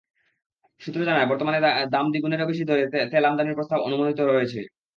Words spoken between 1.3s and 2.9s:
বর্তমান দামের দ্বিগুণেরও বেশি দরে